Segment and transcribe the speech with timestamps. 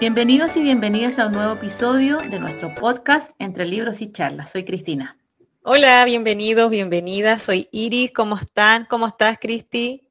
[0.00, 4.52] Bienvenidos y bienvenidas a un nuevo episodio de nuestro podcast Entre Libros y Charlas.
[4.52, 5.18] Soy Cristina.
[5.64, 7.42] Hola, bienvenidos, bienvenidas.
[7.42, 8.12] Soy Iris.
[8.12, 8.84] ¿Cómo están?
[8.84, 10.08] ¿Cómo estás, Cristi?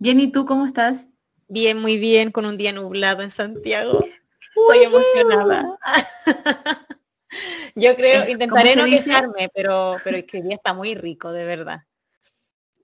[0.00, 1.08] Bien, ¿y tú cómo estás?
[1.46, 4.04] Bien, muy bien, con un día nublado en Santiago.
[4.56, 5.78] Estoy emocionada.
[7.76, 11.44] Yo creo, intentaré no quejarme, pero, pero es que el día está muy rico, de
[11.44, 11.84] verdad.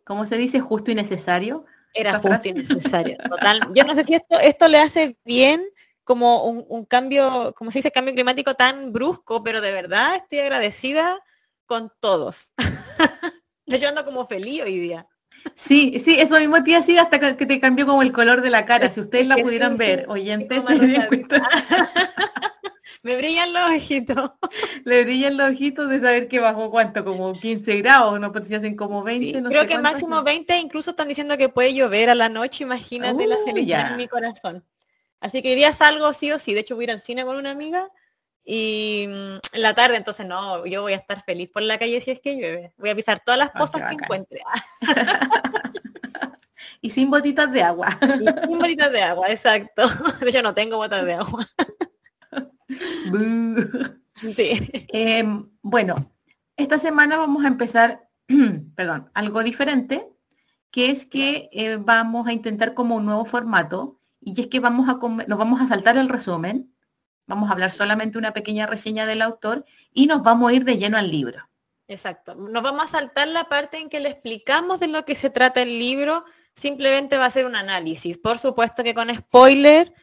[0.04, 0.60] ¿Cómo se dice?
[0.60, 1.66] Justo y necesario.
[1.94, 3.18] Era justo y necesario.
[3.28, 3.60] Total.
[3.74, 5.68] Yo no sé si esto, esto le hace bien
[6.08, 11.22] como un, cambio, como se dice, cambio climático tan brusco, pero de verdad estoy agradecida
[11.66, 12.54] con todos.
[13.66, 15.06] Yo ando como feliz hoy día.
[15.54, 18.64] Sí, sí, eso mismo tía sí hasta que te cambió como el color de la
[18.64, 18.90] cara.
[18.90, 20.64] Si ustedes la pudieran ver, oyentes,
[23.02, 24.30] me brillan los ojitos.
[24.86, 28.54] Le brillan los ojitos de saber que bajó cuánto, como 15 grados, no pues si
[28.54, 29.42] hacen como 20.
[29.42, 33.36] creo que máximo 20, incluso están diciendo que puede llover a la noche, imagínate la
[33.44, 34.64] felicidad en mi corazón.
[35.20, 36.54] Así que hoy día salgo sí o sí.
[36.54, 37.90] De hecho voy a ir al cine con una amiga
[38.50, 42.00] y mm, en la tarde, entonces no, yo voy a estar feliz por la calle
[42.00, 42.72] si es que llueve.
[42.78, 44.40] Voy a pisar todas las cosas ah, que encuentre.
[46.80, 47.98] y sin botitas de agua.
[48.46, 49.82] sin botitas de agua, exacto.
[50.20, 51.46] De hecho no tengo botas de agua.
[54.34, 54.70] sí.
[54.88, 56.12] Em, bueno,
[56.56, 58.08] esta semana vamos a empezar,
[58.74, 60.08] perdón, algo diferente,
[60.70, 64.88] que es que eh, vamos a intentar como un nuevo formato y es que vamos
[64.88, 66.74] a nos vamos a saltar el resumen,
[67.26, 70.78] vamos a hablar solamente una pequeña reseña del autor y nos vamos a ir de
[70.78, 71.48] lleno al libro.
[71.86, 75.30] Exacto, nos vamos a saltar la parte en que le explicamos de lo que se
[75.30, 76.24] trata el libro,
[76.54, 79.94] simplemente va a ser un análisis, por supuesto que con spoiler,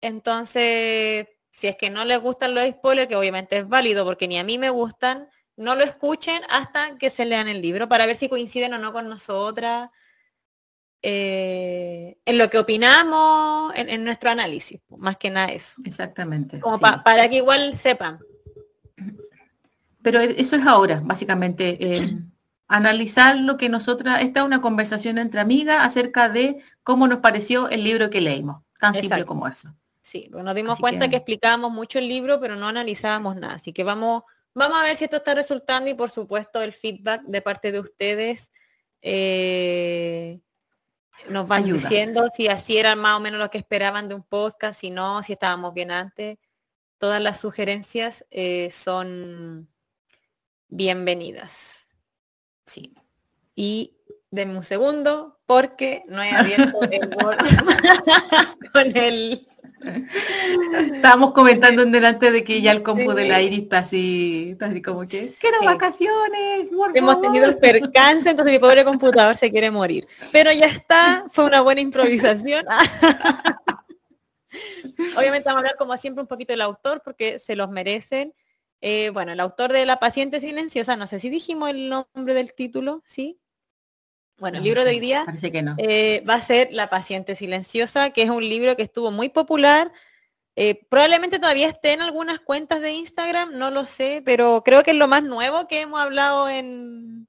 [0.00, 4.38] entonces si es que no les gustan los spoilers, que obviamente es válido porque ni
[4.38, 8.16] a mí me gustan, no lo escuchen hasta que se lean el libro para ver
[8.16, 9.90] si coinciden o no con nosotras
[11.02, 15.74] eh, en lo que opinamos, en, nuestro análisis, más que nada eso.
[15.84, 16.60] Exactamente.
[16.60, 18.20] Como para que igual sepan.
[20.02, 21.76] Pero e, eso es ahora, básicamente.
[21.80, 22.18] Eh,
[22.68, 27.68] analizar lo que nosotras, esta es una conversación entre amigas acerca de cómo nos pareció
[27.68, 28.62] el libro que leímos.
[28.80, 29.74] Tan simple como eso.
[30.00, 31.16] Sí, nos dimos cuenta que...
[31.16, 33.54] explicábamos mucho el libro, pero no analizábamos nada.
[33.54, 34.22] Así que vamos,
[34.54, 37.80] vamos a ver si esto está resultando y por supuesto el feedback de parte de
[37.80, 38.50] ustedes.
[39.02, 40.40] Eh,
[41.28, 44.80] nos van diciendo si así era más o menos lo que esperaban de un podcast,
[44.80, 46.38] si no, si estábamos bien antes.
[46.98, 49.68] Todas las sugerencias eh, son
[50.68, 51.86] bienvenidas.
[52.66, 52.94] Sí.
[53.54, 53.96] Y
[54.30, 57.38] denme un segundo porque no he abierto el Word
[58.72, 59.48] con el
[60.94, 64.66] Estábamos comentando en delante de que ya el compu de la Iris está así, está
[64.66, 66.70] así como que quiero vacaciones.
[66.94, 70.06] Hemos tenido el percance, entonces mi pobre computador se quiere morir.
[70.30, 72.64] Pero ya está, fue una buena improvisación.
[75.16, 78.34] Obviamente vamos a hablar como siempre un poquito del autor porque se los merecen.
[78.80, 82.52] Eh, bueno, el autor de La paciente silenciosa, no sé si dijimos el nombre del
[82.52, 83.38] título, ¿sí?
[84.42, 85.24] Bueno, el libro de hoy día
[85.78, 89.92] eh, va a ser La paciente silenciosa, que es un libro que estuvo muy popular.
[90.56, 94.90] Eh, probablemente todavía esté en algunas cuentas de Instagram, no lo sé, pero creo que
[94.90, 97.28] es lo más nuevo que hemos hablado en...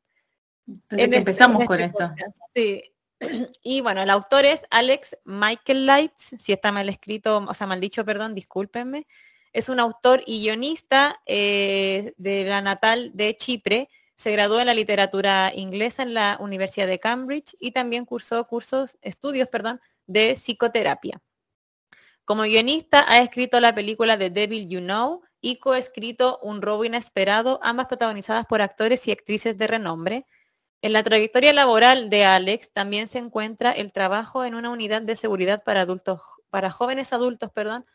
[0.90, 2.16] Este, empezamos con este esto.
[2.56, 2.84] Sí.
[3.63, 7.80] Y bueno, el autor es Alex Michael Lights, si está mal escrito, o sea, mal
[7.80, 9.06] dicho, perdón, discúlpenme.
[9.51, 13.88] Es un autor y guionista eh, de la natal de Chipre
[14.23, 18.97] se graduó en la literatura inglesa en la Universidad de Cambridge y también cursó cursos,
[19.01, 21.22] estudios, perdón, de psicoterapia.
[22.23, 27.59] Como guionista ha escrito la película The Devil You Know y coescrito Un robo inesperado,
[27.63, 30.25] ambas protagonizadas por actores y actrices de renombre.
[30.81, 35.17] En la trayectoria laboral de Alex también se encuentra el trabajo en una unidad de
[35.17, 37.85] seguridad para adultos, para jóvenes adultos, perdón,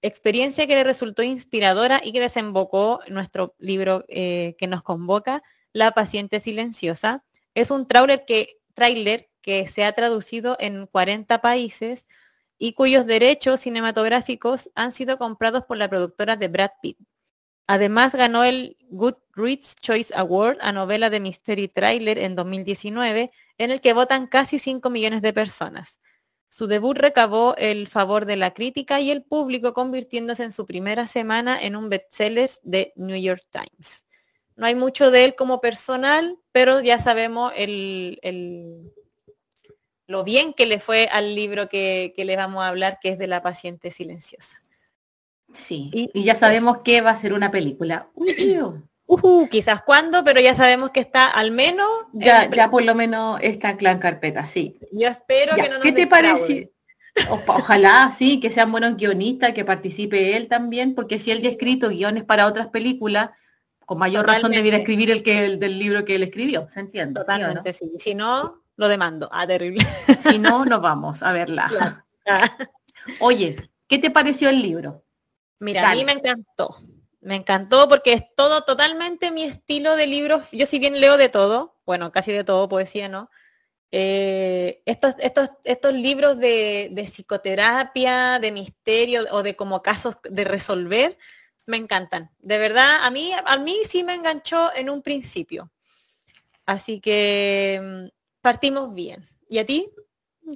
[0.00, 5.42] experiencia que le resultó inspiradora y que desembocó nuestro libro eh, que nos convoca,
[5.72, 7.24] la paciente silenciosa.
[7.54, 12.06] Es un trailer que, se ha traducido en 40 países
[12.58, 16.98] y cuyos derechos cinematográficos han sido comprados por la productora de Brad Pitt.
[17.66, 23.80] Además ganó el Goodreads Choice Award a novela de Mystery Trailer en 2019, en el
[23.80, 25.98] que votan casi 5 millones de personas.
[26.48, 31.06] Su debut recabó el favor de la crítica y el público, convirtiéndose en su primera
[31.06, 34.04] semana en un bestseller de New York Times.
[34.56, 38.92] No hay mucho de él como personal, pero ya sabemos el,
[40.06, 43.18] lo bien que le fue al libro que, que le vamos a hablar, que es
[43.18, 44.62] de la paciente silenciosa.
[45.52, 48.08] Sí, y, ya sabemos que va a ser una película.
[49.50, 51.88] quizás cuándo, pero ya sabemos que está al menos.
[52.12, 54.78] Ya, ya por lo menos está en carpeta, sí.
[54.90, 56.68] Yo espero que no nos ¿Qué te pareció?
[57.46, 61.52] ojalá, sí, que sean buenos guionistas, que participe él también, porque si él ya ha
[61.52, 63.30] escrito guiones para otras películas,
[63.92, 67.20] con mayor razón debiera escribir el que el del libro que él escribió, ¿se entiende?
[67.20, 67.92] Totalmente, sí.
[67.98, 69.28] Si no, lo demando.
[69.30, 69.86] Ah, terrible.
[70.22, 72.06] Si no, nos vamos a verla.
[73.20, 73.56] Oye,
[73.86, 75.04] ¿qué te pareció el libro?
[75.58, 76.78] Mira, a mí me encantó.
[77.20, 80.48] Me encantó porque es todo totalmente mi estilo de libros.
[80.52, 83.28] Yo si bien leo de todo, bueno, casi de todo, poesía, ¿no?
[83.90, 90.44] Eh, estos, estos, estos libros de, de, psicoterapia, de misterio o de como casos de
[90.44, 91.18] resolver,
[91.66, 92.30] me encantan.
[92.38, 95.70] De verdad, a mí, a mí sí me enganchó en un principio.
[96.66, 98.08] Así que mm,
[98.40, 99.28] partimos bien.
[99.48, 99.90] ¿Y a ti?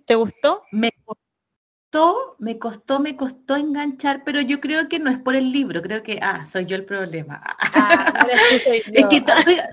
[0.04, 0.62] ¿Te gustó?
[0.72, 5.52] Me costó, me costó, me costó enganchar, pero yo creo que no es por el
[5.52, 7.40] libro, creo que, ah, soy yo el problema.
[7.42, 8.26] Ah,
[8.92, 9.24] es que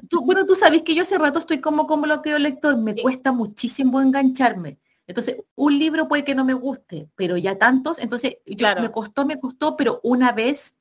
[0.10, 2.96] tú, bueno, tú sabes que yo hace rato estoy como como lo que lector, me
[2.96, 4.78] cuesta muchísimo engancharme.
[5.06, 9.26] Entonces, un libro puede que no me guste, pero ya tantos, entonces yo, me costó,
[9.26, 10.76] me costó, pero una vez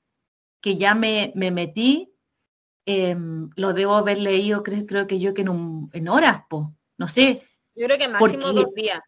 [0.63, 2.15] que ya me, me metí,
[2.87, 6.75] em, lo debo haber leído, creo, creo que yo que en, un, en horas, po.
[6.97, 7.47] no sé.
[7.75, 9.01] Yo creo que máximo dos días.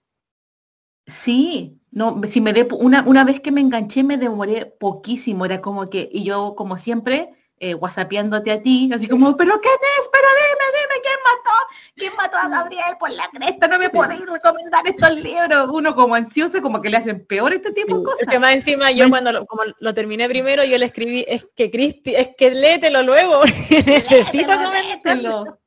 [1.07, 5.61] Sí, no, si me de, una, una vez que me enganché me demoré poquísimo, era
[5.61, 10.09] como que, y yo como siempre, eh, whatsappeándote a ti, así como, pero ¿qué es?
[10.13, 11.54] Pero dime, dime, ¿quién mató?
[11.97, 13.69] ¿Quién mató a Gabriel por la cresta?
[13.69, 15.69] No me podéis recomendar estos libros.
[15.71, 18.21] Uno como ansioso, como que le hacen peor este tipo de cosas.
[18.23, 21.47] Es que más encima yo cuando lo, como lo terminé primero, yo le escribí, es
[21.55, 23.43] que Cristi, es que léetelo luego,
[23.87, 25.61] necesito comentarlo.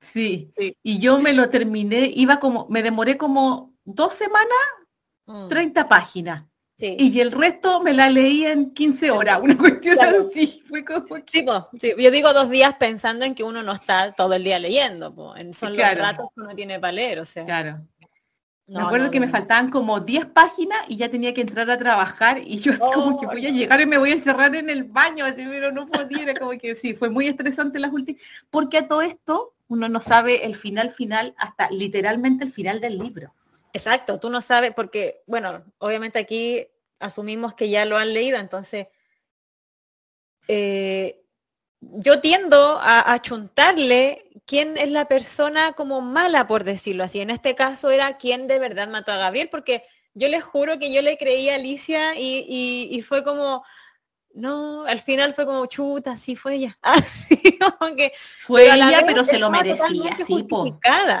[0.00, 0.52] Sí.
[0.56, 0.76] sí.
[0.82, 5.88] Y yo me lo terminé, iba como, me demoré como dos semanas, 30 mm.
[6.78, 10.62] Y el resto me la leí en 15 horas, una cuestión así.
[10.68, 11.06] Fue como
[11.72, 15.14] Yo digo dos días pensando en que uno no está todo el día leyendo,
[15.52, 17.46] son los ratos que uno tiene para leer, o sea.
[17.46, 17.80] Claro.
[18.66, 22.42] me acuerdo que me faltaban como 10 páginas y ya tenía que entrar a trabajar
[22.44, 25.24] y yo como que voy a llegar y me voy a encerrar en el baño,
[25.24, 28.20] así, pero no podía, como que sí, fue muy estresante las últimas,
[28.50, 32.98] porque a todo esto uno no sabe el final final hasta literalmente el final del
[32.98, 33.32] libro.
[33.76, 36.66] Exacto, tú no sabes, porque, bueno, obviamente aquí
[36.98, 38.88] asumimos que ya lo han leído, entonces
[40.48, 41.22] eh,
[41.80, 47.20] yo tiendo a achuntarle quién es la persona como mala, por decirlo así.
[47.20, 49.84] En este caso era quién de verdad mató a Gabriel, porque
[50.14, 53.62] yo les juro que yo le creí a Alicia y, fue como,
[54.32, 56.78] no, al final fue como chuta, sí fue ella.
[58.38, 60.46] fue ella, pero se lo merecía, sí,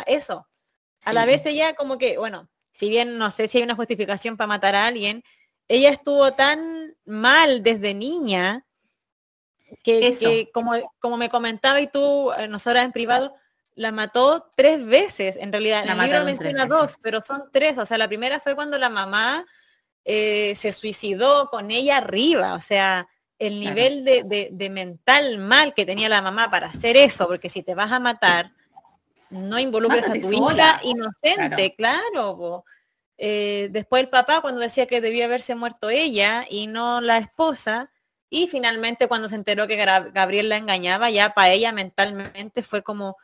[0.06, 0.46] eso.
[1.06, 4.36] A la vez ella como que, bueno, si bien no sé si hay una justificación
[4.36, 5.22] para matar a alguien,
[5.68, 8.66] ella estuvo tan mal desde niña
[9.82, 13.34] que, como, como me comentaba y tú, eh, nosotras en privado,
[13.74, 15.36] la mató tres veces.
[15.36, 17.78] En realidad, la el libro menciona dos, pero son tres.
[17.78, 19.44] O sea, la primera fue cuando la mamá
[20.04, 22.54] eh, se suicidó con ella arriba.
[22.54, 23.08] O sea,
[23.38, 27.74] el nivel de, mental mal que tenía la mamá para hacer eso, porque si te
[27.74, 28.52] vas a matar,
[29.30, 32.64] no involucres a tu hija inocente, claro.
[33.18, 37.90] Eh, después el papá cuando decía que debía haberse muerto ella y no la esposa.
[38.28, 43.16] Y finalmente cuando se enteró que Gabriel la engañaba, ya para ella mentalmente fue como,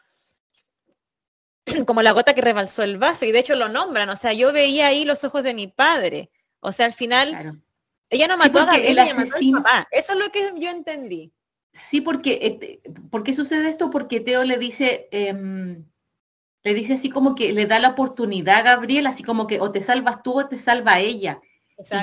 [1.86, 3.24] como la gota que rebalsó el vaso.
[3.24, 4.08] Y de hecho lo nombran.
[4.08, 6.30] O sea, yo veía ahí los ojos de mi padre.
[6.60, 7.60] O sea, al final,
[8.08, 11.32] ella no mató a Gabriel, Eso es lo que yo entendí.
[11.72, 13.90] Sí, porque, eh, ¿por qué sucede esto?
[13.90, 15.86] Porque Teo le dice, em,
[16.64, 19.72] le dice así como que le da la oportunidad a Gabriel, así como que o
[19.72, 21.40] te salvas tú o te salva ella.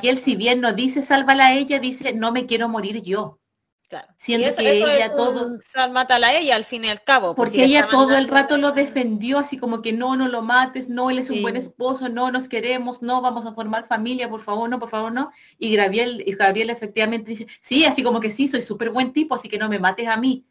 [0.03, 3.39] Y él si bien no dice sálvala a ella, dice no me quiero morir yo.
[3.87, 4.07] Claro.
[4.17, 5.57] Siendo que ella todo...
[5.91, 7.33] Mátala a ella al fin y al cabo.
[7.33, 10.89] Pues, porque ella todo el rato lo defendió, así como que no, no lo mates,
[10.89, 14.43] no, él es un buen esposo, no, nos queremos, no, vamos a formar familia, por
[14.43, 15.31] favor, no, por favor, no.
[15.57, 19.33] Y Gabriel, y Gabriel efectivamente dice, sí, así como que sí, soy súper buen tipo,
[19.33, 20.45] así que no me mates a mí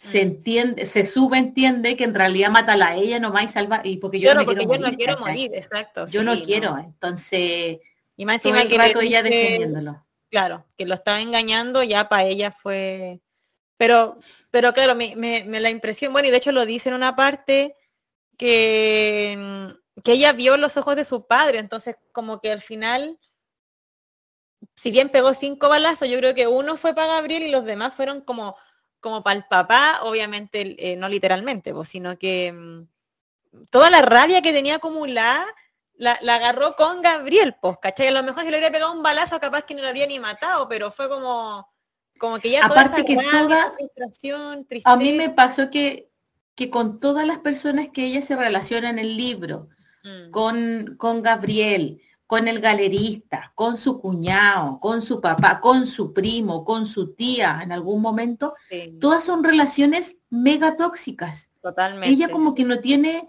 [0.00, 0.28] se mm.
[0.28, 4.32] entiende, se subentiende que en realidad mata a ella nomás y salva, y porque yo,
[4.32, 6.06] no, quiero, morir, exacto.
[6.06, 7.80] Yo no quiero, entonces,
[8.16, 10.06] y más encima que ella defendiéndolo.
[10.30, 13.20] Claro, que lo estaba engañando, ya para ella fue,
[13.76, 14.18] pero,
[14.50, 17.14] pero claro, me, me, me, la impresión, bueno, y de hecho lo dice en una
[17.14, 17.76] parte
[18.38, 23.18] que, que ella vio los ojos de su padre, entonces como que al final,
[24.76, 27.94] si bien pegó cinco balazos, yo creo que uno fue para Gabriel y los demás
[27.94, 28.56] fueron como
[29.00, 34.42] como para el papá, obviamente eh, no literalmente, pues, sino que mm, toda la rabia
[34.42, 35.46] que tenía acumulada
[35.94, 38.08] la, la, agarró con Gabriel, pues, ¿cachai?
[38.08, 40.18] A lo mejor si le hubiera pegado un balazo capaz que no lo habría ni
[40.18, 41.68] matado, pero fue como,
[42.18, 44.92] como que ya Aparte que toda, frustración, tristeza.
[44.92, 46.10] A mí me pasó que,
[46.54, 49.68] que con todas las personas que ella se relaciona en el libro,
[50.04, 50.30] mm.
[50.30, 52.00] con, con Gabriel,
[52.30, 57.58] con el galerista, con su cuñado, con su papá, con su primo, con su tía
[57.60, 58.52] en algún momento,
[59.00, 61.50] todas son relaciones mega tóxicas.
[61.60, 62.08] Totalmente.
[62.08, 63.26] Ella como que no tiene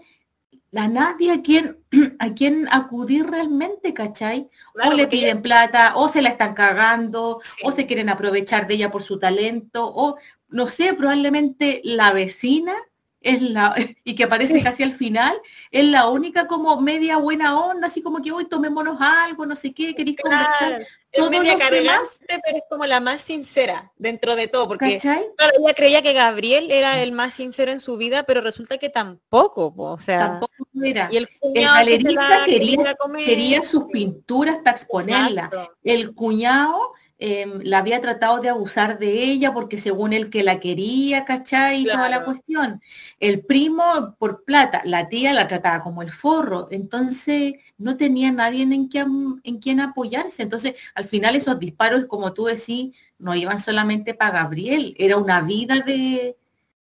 [0.72, 1.78] a nadie a quien,
[2.20, 4.48] a quien acudir realmente, ¿cachai?
[4.72, 8.92] o le piden plata, o se la están cagando, o se quieren aprovechar de ella
[8.92, 10.14] por su talento, o
[10.48, 12.76] no sé, probablemente la vecina
[13.22, 13.74] es la,
[14.04, 18.20] y que aparece casi al final, es la única como media buena onda, así como
[18.22, 20.86] que hoy tomémonos algo, no sé qué, queréis conversar.
[21.12, 26.00] Es media pero es como la más sincera dentro de todo, porque claro, ella creía
[26.00, 30.18] que Gabriel era el más sincero en su vida, pero resulta que tampoco, o sea,
[30.20, 31.10] tampoco era.
[31.12, 35.50] el, galerista quería, quería, sus pinturas para exponerla.
[35.84, 40.58] El cuñado Em, la había tratado de abusar de ella porque según él que la
[40.58, 41.82] quería, ¿cachai?
[41.82, 42.82] Y toda la cuestión.
[43.20, 48.62] El primo por plata, la tía la trataba como el forro, entonces no tenía nadie
[48.64, 50.42] en quien, en quien apoyarse.
[50.42, 55.42] Entonces, al final esos disparos, como tú decís, no iban solamente para Gabriel, era una
[55.42, 56.36] vida de,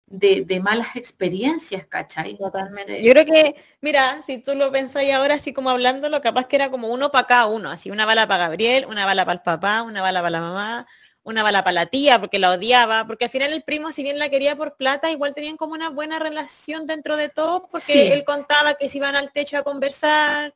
[0.07, 2.37] de, malas experiencias, ¿cachai?
[2.37, 3.03] Totalmente.
[3.03, 6.71] Yo creo que, mira, si tú lo pensáis ahora así como hablándolo, capaz que era
[6.71, 9.83] como uno para cada uno, así una bala para Gabriel, una bala para el papá,
[9.83, 10.87] una bala para la mamá,
[11.23, 14.19] una bala para la tía, porque la odiaba, porque al final el primo, si bien
[14.19, 18.25] la quería por plata, igual tenían como una buena relación dentro de todo, porque él
[18.25, 20.55] contaba que se iban al techo a conversar,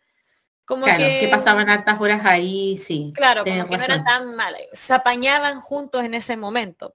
[0.66, 3.12] como que, pasaban hartas horas ahí, sí.
[3.14, 6.92] Claro, como que no era tan mala, se apañaban juntos en ese momento.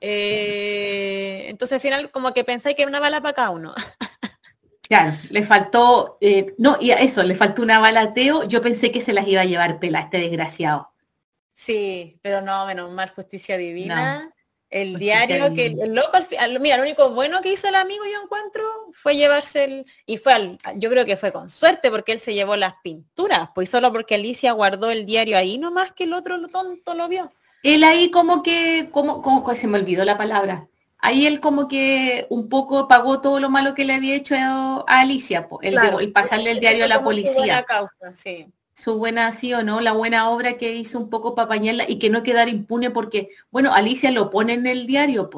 [0.00, 3.74] Eh, entonces al final como que pensáis que una bala para cada uno.
[4.86, 8.60] Claro, le faltó, eh, no, y a eso, le faltó una bala a Teo, yo
[8.60, 10.92] pensé que se las iba a llevar pela, este desgraciado.
[11.54, 14.30] Sí, pero no, menos mal, justicia divina.
[14.68, 18.22] el diario que el loco al, mira, lo único bueno que hizo el amigo yo
[18.22, 22.18] encuentro fue llevarse el, y fue al, yo creo que fue con suerte porque él
[22.18, 26.12] se llevó las pinturas, pues solo porque Alicia guardó el diario ahí nomás que el
[26.12, 27.32] otro lo tonto lo vio
[27.64, 30.68] él ahí como que, como, como, se me olvidó la palabra,
[30.98, 34.84] ahí él como que un poco pagó todo lo malo que le había hecho a
[35.00, 37.64] Alicia, el, pasarle el diario a la policía.
[38.76, 41.98] Su buena, sí o no, la buena obra que hizo un poco para pañarla y
[41.98, 45.30] que no quedara impune porque, bueno, Alicia lo pone en el diario,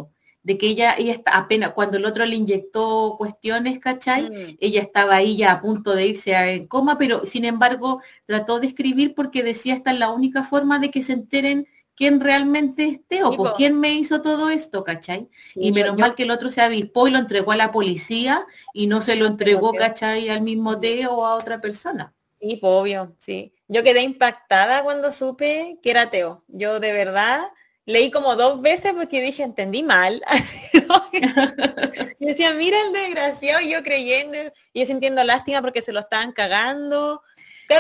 [0.42, 4.30] de que ella, ella está apenas, cuando el otro le inyectó cuestiones, ¿cachai?
[4.30, 4.56] Mm.
[4.59, 8.68] Ella estaba ahí ya a punto de irse en coma, pero sin embargo trató de
[8.68, 11.66] escribir porque decía esta es la única forma de que se enteren
[11.97, 15.29] quién realmente es Teo, por quién me hizo todo esto, ¿cachai?
[15.55, 18.87] y menos mal que el otro se avispó y lo entregó a la policía y
[18.87, 20.29] no se lo entregó, ¿cachai?
[20.29, 22.15] Al mismo Teo o a otra persona.
[22.38, 23.55] Y obvio, sí.
[23.67, 26.45] Yo quedé impactada cuando supe que era Teo.
[26.49, 27.43] Yo de verdad
[27.87, 30.23] leí como dos veces porque dije, entendí mal.
[32.21, 34.38] y decía, mira el desgraciado, yo creyendo,
[34.73, 37.23] y yo sintiendo lástima porque se lo estaban cagando,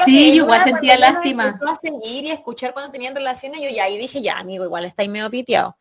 [0.04, 1.58] sí, yo igual sentía lástima.
[1.66, 5.02] A seguir y escuchar cuando tenían relaciones, yo ya ahí dije, ya, amigo, igual está
[5.02, 5.76] ahí medio piteado.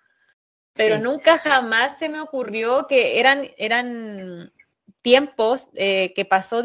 [0.74, 4.52] Pero nunca jamás se me ocurrió que eran, eran
[5.02, 6.62] tiempos eh, que pasó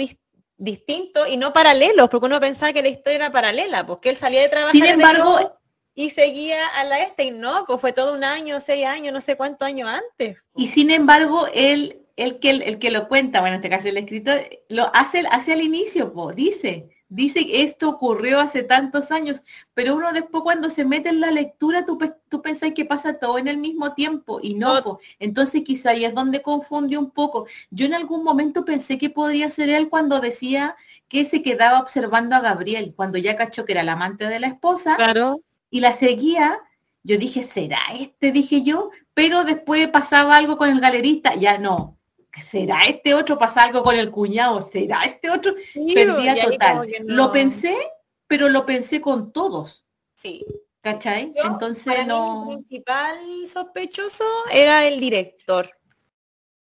[0.57, 4.43] distinto y no paralelos, porque uno pensaba que la historia era paralela, porque él salía
[4.43, 5.61] de trabajar Sin embargo,
[5.95, 9.21] y seguía a la este y no, pues fue todo un año, seis años, no
[9.21, 10.39] sé cuántos años antes.
[10.57, 13.97] Y sin embargo, él, el que, el que lo cuenta, bueno, en este caso el
[13.97, 19.43] escritor, lo hace, hace al inicio, pues, dice, dice que esto ocurrió hace tantos años,
[19.75, 21.99] pero uno después cuando se mete en la lectura, tú,
[22.29, 26.15] tú pensás que pasa todo en el mismo tiempo y no, entonces quizá ahí es
[26.15, 27.47] donde confunde un poco.
[27.71, 30.77] Yo en algún momento pensé que podría ser él cuando decía
[31.09, 34.47] que se quedaba observando a Gabriel, cuando ya cachó que era la amante de la
[34.47, 35.43] esposa claro.
[35.69, 36.61] y la seguía.
[37.03, 38.31] Yo dije, ¿será este?
[38.31, 41.99] Dije yo, pero después pasaba algo con el galerista, ya no,
[42.39, 43.39] ¿será este otro?
[43.39, 45.55] Pasa algo con el cuñado, ¿será este otro?
[45.95, 46.89] Perdía total.
[47.05, 47.77] Lo pensé,
[48.27, 49.85] pero lo pensé con todos.
[50.15, 50.45] Sí.
[50.83, 51.33] ¿Cachai?
[51.35, 52.49] Entonces no.
[52.51, 55.71] el principal sospechoso era el director.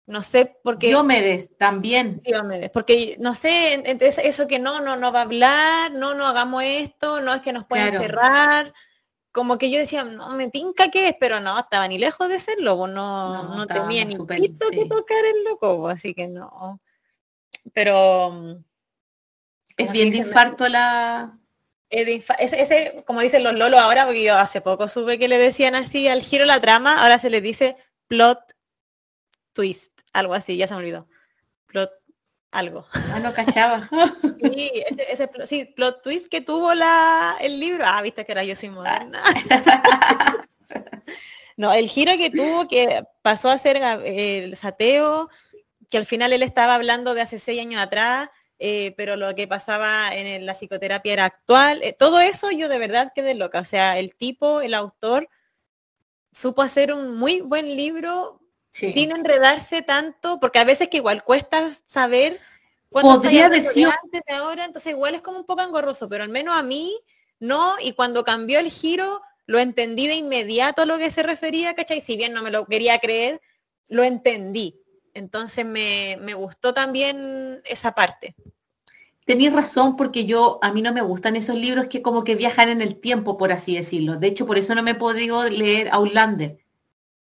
[0.06, 0.88] No sé por qué.
[0.88, 2.22] Diomedes también.
[2.24, 3.82] Diomedes, porque no sé,
[4.24, 7.52] eso que no, no, no va a hablar, no, no hagamos esto, no es que
[7.52, 8.72] nos puedan cerrar
[9.38, 12.40] como que yo decía, no me tinca que es, pero no, estaba ni lejos de
[12.40, 16.80] serlo, pues no, no, tenía ni pito que tocar el loco, pues, así que no.
[17.72, 18.58] Pero
[19.76, 21.38] es bien de infarto la.
[21.88, 26.08] ese, como dicen los lolos ahora, porque yo hace poco supe que le decían así
[26.08, 27.76] al giro la trama, ahora se le dice
[28.08, 28.40] plot
[29.52, 31.06] twist, algo así, ya se me olvidó.
[31.66, 31.92] Plot
[32.50, 32.86] algo.
[32.92, 33.88] Ah, no cachaba.
[34.42, 34.70] sí,
[35.08, 37.84] ese, sí, plot twist que tuvo la, el libro.
[37.86, 39.22] Ah, viste que era yo sin moderna.
[41.56, 45.28] no, el giro que tuvo, que pasó a ser el sateo,
[45.90, 49.46] que al final él estaba hablando de hace seis años atrás, eh, pero lo que
[49.46, 51.82] pasaba en la psicoterapia era actual.
[51.82, 53.60] Eh, todo eso yo de verdad quedé loca.
[53.60, 55.28] O sea, el tipo, el autor,
[56.32, 58.37] supo hacer un muy buen libro
[58.70, 62.40] sin enredarse tanto, porque a veces que igual cuesta saber
[62.90, 66.56] podría decir antes de ahora, entonces igual es como un poco engorroso, pero al menos
[66.56, 66.98] a mí
[67.40, 71.74] no, y cuando cambió el giro, lo entendí de inmediato a lo que se refería,
[71.74, 72.00] ¿cachai?
[72.00, 73.40] Si bien no me lo quería creer,
[73.88, 74.80] lo entendí.
[75.14, 78.34] Entonces me, me gustó también esa parte.
[79.24, 82.70] Tenéis razón porque yo, a mí no me gustan esos libros que como que viajan
[82.70, 84.16] en el tiempo, por así decirlo.
[84.16, 86.58] De hecho, por eso no me he podido leer Outlander.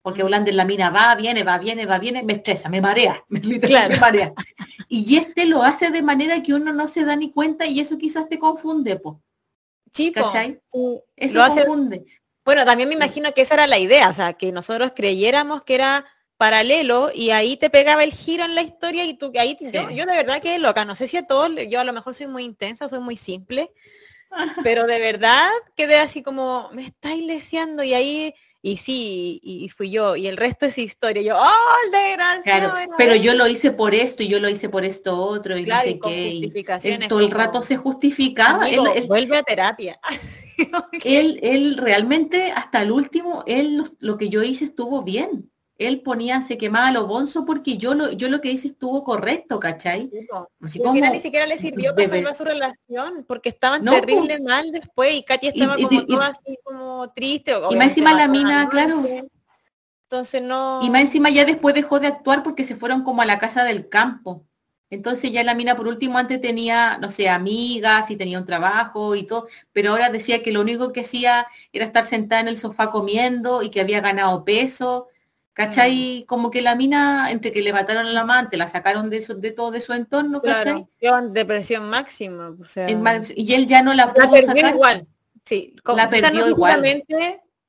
[0.02, 3.40] Porque Outlander la mina va, viene, va, viene, va, viene, me estresa, me marea, me,
[3.40, 4.34] me marea.
[4.88, 7.98] Y este lo hace de manera que uno no se da ni cuenta y eso
[7.98, 9.18] quizás te confunde, pues.
[9.92, 10.62] Sí, ¿cachai?
[11.16, 12.06] Eso lo confunde.
[12.46, 15.76] Bueno, también me imagino que esa era la idea, o sea, que nosotros creyéramos que
[15.76, 16.06] era
[16.40, 20.06] paralelo y ahí te pegaba el giro en la historia y tú ahí yo, yo,
[20.06, 22.46] de verdad que loca, no sé si a todos, yo a lo mejor soy muy
[22.46, 23.74] intensa, soy muy simple,
[24.64, 29.90] pero de verdad quedé así como, me estáis leseando y ahí, y sí, y, fui
[29.90, 33.96] yo, y el resto es historia, yo, oh, el Claro, pero yo lo hice por
[33.96, 37.08] esto y yo lo hice por esto otro y no sé qué.
[37.08, 38.68] todo el rato se justificaba.
[39.08, 40.00] vuelve a terapia.
[41.06, 45.49] él, él realmente hasta el último, él lo que yo hice estuvo bien
[45.80, 49.62] él ponía, se quemaba lo bonzo porque yo lo, yo lo que hice estuvo correcto,
[49.62, 50.02] ¿cachai?
[50.68, 55.24] Sí, ni siquiera le sirvió para salvar su relación, porque estaban terrible mal después y
[55.24, 57.54] Katy estaba como toda así como triste.
[57.70, 59.06] Y más encima la mina, claro.
[60.04, 60.82] Entonces no.
[60.84, 63.64] Y más encima ya después dejó de actuar porque se fueron como a la casa
[63.64, 64.44] del campo.
[64.90, 69.16] Entonces ya la mina por último antes tenía, no sé, amigas y tenía un trabajo
[69.16, 72.58] y todo, pero ahora decía que lo único que hacía era estar sentada en el
[72.58, 75.08] sofá comiendo y que había ganado peso
[75.60, 76.22] ¿Cachai?
[76.22, 76.26] Mm.
[76.26, 79.52] Como que la mina, entre que le mataron a la amante, la sacaron de, de
[79.52, 80.88] todo de su entorno, ¿cachai?
[80.98, 82.56] Claro, depresión máxima.
[82.58, 84.74] O sea, y él ya no la pudo la sacar.
[84.74, 85.08] igual.
[85.44, 87.04] Sí, como, la perdió igual.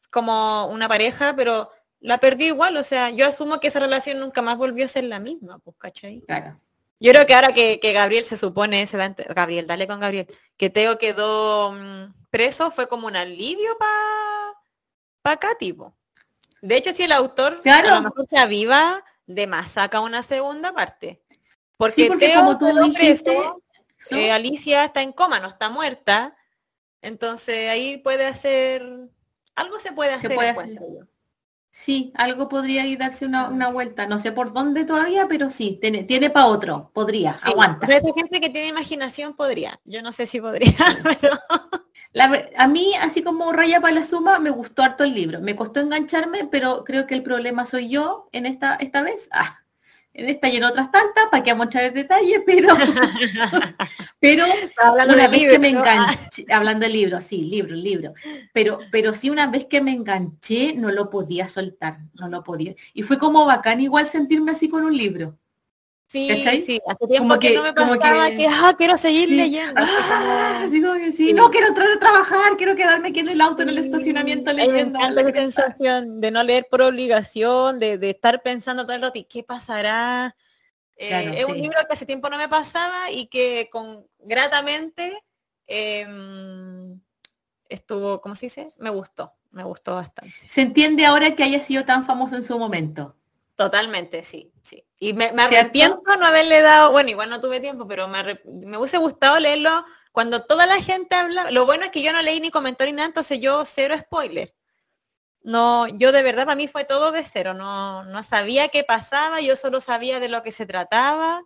[0.08, 2.76] Como una pareja, pero la perdió igual.
[2.76, 5.74] O sea, yo asumo que esa relación nunca más volvió a ser la misma, pues,
[5.76, 6.20] ¿cachai?
[6.28, 6.60] Claro.
[7.00, 8.98] Yo creo que ahora que, Gabriel se supone, se
[9.34, 13.76] Gabriel, dale con Gabriel, que Teo quedó mm, preso, fue como un alivio
[15.22, 15.92] para pa tipo.
[16.62, 17.88] De hecho, si el autor claro.
[17.88, 21.22] a lo mejor se aviva, de más saca una segunda parte.
[21.76, 23.38] Porque, porque como tú dijiste,
[24.10, 26.36] eh, Alicia está en coma, no está muerta.
[27.00, 28.82] Entonces ahí puede hacer,
[29.54, 30.36] algo se puede hacer.
[31.70, 34.06] Sí, algo podría ir darse una, vuelta.
[34.06, 37.86] No sé por dónde todavía, pero sí, tiene, tiene para otro, podría, aguanta.
[37.86, 39.80] esa gente que tiene imaginación podría.
[39.84, 40.74] Yo no sé si podría,
[41.20, 41.38] pero
[42.56, 45.40] a mí, así como Raya para la Suma, me gustó harto el libro.
[45.40, 49.28] Me costó engancharme, pero creo que el problema soy yo en esta, esta vez.
[49.32, 49.60] Ah,
[50.12, 52.74] en esta y en otras tantas, para que mostrar el detalle, pero,
[54.18, 54.44] pero
[55.08, 58.12] una vez que me enganché, hablando de libro, sí, libro, libro,
[58.52, 62.74] pero, pero sí una vez que me enganché, no lo podía soltar, no lo podía.
[62.92, 65.38] Y fue como bacán igual sentirme así con un libro.
[66.10, 66.28] Sí,
[66.66, 69.80] sí, hace tiempo que, no me pasaba que, ah, quiero seguir leyendo.
[69.80, 70.80] Ah, sí,
[71.32, 74.98] no, quiero entrar a trabajar, quiero quedarme aquí en el auto, en el estacionamiento leyendo.
[74.98, 79.20] Me encanta la sensación de no leer por obligación, de, estar pensando todo el rato,
[79.20, 80.34] ¿y qué pasará?
[80.96, 85.16] Eh, es un libro que hace tiempo no me pasaba y que con gratamente
[85.68, 87.00] em,
[87.68, 88.72] estuvo, ¿cómo se dice?
[88.78, 90.34] Me gustó, me gustó bastante.
[90.44, 93.14] Se entiende ahora que haya sido tan famoso en su momento.
[93.60, 94.82] Totalmente, sí, sí.
[94.98, 98.96] Y me, arrepiento no haberle dado, bueno, igual no tuve tiempo, pero me, me hubiese
[98.96, 101.50] gustado leerlo cuando toda la gente habla.
[101.50, 104.54] Lo bueno es que yo no leí ni comentario ni nada, entonces yo cero spoiler.
[105.42, 109.42] No, yo de verdad para mí fue todo de cero, no, no sabía qué pasaba,
[109.42, 111.42] yo solo sabía de lo que se trataba.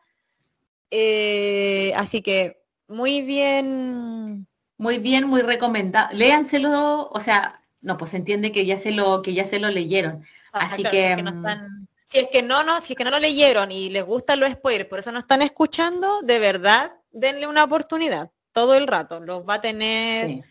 [0.93, 4.47] Eh, así que muy bien.
[4.79, 6.11] Muy bien, muy recomendado.
[6.13, 9.69] Léanselo, o sea, no, pues se entiende que ya se lo, que ya se lo
[9.69, 10.25] leyeron.
[10.53, 13.89] Así que, mm, si es que no, no, si es que no lo leyeron y
[13.89, 18.75] les gustan los spoilers, por eso no están escuchando, de verdad, denle una oportunidad todo
[18.75, 19.21] el rato.
[19.21, 20.45] Los va a tener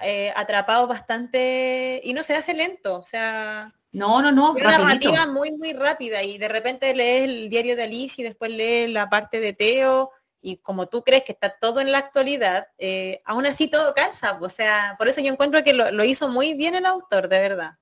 [0.00, 3.72] eh, atrapados bastante y no se hace lento, o sea.
[3.92, 4.52] No, no, no.
[4.52, 8.50] una narrativa muy, muy rápida y de repente lees el diario de Alice y después
[8.50, 12.66] lees la parte de Teo y como tú crees que está todo en la actualidad,
[12.76, 14.36] eh, aún así todo calza.
[14.40, 17.78] O sea, por eso yo encuentro que lo, hizo muy bien el autor, de verdad.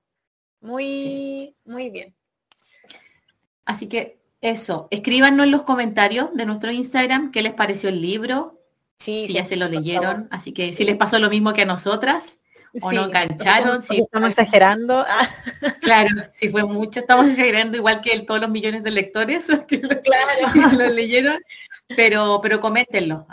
[0.61, 2.15] Muy, muy bien.
[3.65, 8.59] Así que eso, escríbanos en los comentarios de nuestro Instagram qué les pareció el libro,
[8.99, 12.39] si ya se lo leyeron, así que si les pasó lo mismo que a nosotras
[12.81, 15.05] o no engancharon, si estamos exagerando.
[15.81, 20.89] Claro, si fue mucho, estamos exagerando igual que todos los millones de lectores que lo,
[20.89, 21.39] leyeron,
[21.95, 23.27] pero, pero coméntenlo.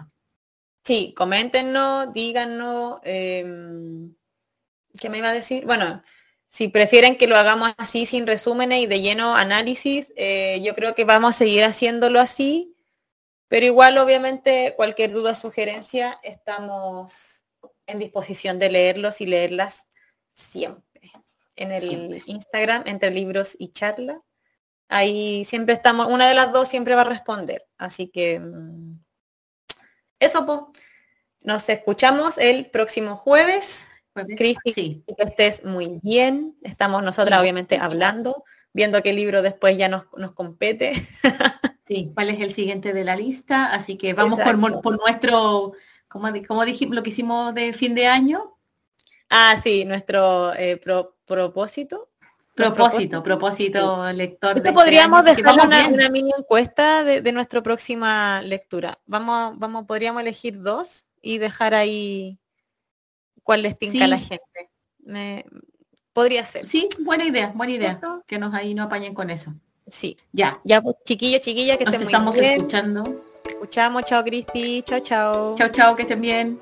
[0.84, 2.98] Sí, coméntenos, díganos.
[3.04, 4.14] em,
[5.00, 5.64] ¿Qué me iba a decir?
[5.64, 6.02] Bueno,
[6.50, 10.96] si prefieren que lo hagamos así sin resúmenes y de lleno análisis, eh, yo creo
[10.96, 12.76] que vamos a seguir haciéndolo así.
[13.46, 17.44] Pero igual, obviamente, cualquier duda o sugerencia, estamos
[17.86, 19.86] en disposición de leerlos y leerlas
[20.34, 21.12] siempre.
[21.54, 22.18] En el Siempre.
[22.26, 24.20] Instagram, entre libros y charla.
[24.88, 27.66] Ahí siempre estamos, una de las dos siempre va a responder.
[27.78, 28.98] Así que mm,
[30.18, 30.60] eso, pues.
[31.42, 33.86] Nos escuchamos el próximo jueves.
[34.14, 36.56] Cristi, Sí, que estés muy bien.
[36.62, 37.42] Estamos nosotras, Sí.
[37.42, 40.92] obviamente, hablando, viendo qué libro después ya nos, nos compete.
[41.86, 42.10] sí.
[42.14, 43.72] ¿Cuál es el siguiente de la lista?
[43.72, 44.56] Así que vamos por,
[44.98, 45.72] nuestro,
[46.08, 48.56] como, como dijimos, lo que hicimos de fin de año.
[49.28, 52.08] Ah, sí, nuestro eh, pro- propósito.
[52.52, 55.54] Propósito, propósito lector Esto de este podríamos dejar
[55.88, 58.98] una mini encuesta de, de nuestra próxima lectura.
[59.06, 62.38] Vamos, vamos, podríamos elegir dos y dejar ahí
[63.42, 64.70] cuál les tinca a la gente.
[64.98, 65.44] Me-
[66.12, 66.66] podría ser.
[66.66, 67.90] Sí, buena idea, buena idea.
[67.98, 68.24] ¿Cierto?
[68.26, 69.52] Que nos ahí no apañen con eso.
[69.86, 70.16] Sí.
[70.32, 72.52] Ya, Ya, pues, chiquilla, chiquilla, que nos estén muy estamos bien.
[72.52, 73.24] escuchando.
[73.46, 75.54] Escuchamos, chao Cristi, chao, chao.
[75.56, 76.60] Chao, chao, que estén bien.